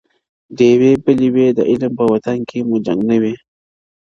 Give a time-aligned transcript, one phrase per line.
[0.57, 3.33] ډېوې بلي وي د علم په وطن کي مو جنګ نه وي,